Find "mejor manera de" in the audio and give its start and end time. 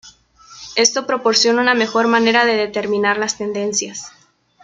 1.75-2.55